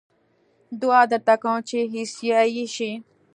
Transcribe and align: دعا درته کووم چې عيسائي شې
دعا 0.81 1.01
درته 1.11 1.35
کووم 1.41 1.59
چې 1.69 1.77
عيسائي 1.93 2.63
شې 2.75 2.91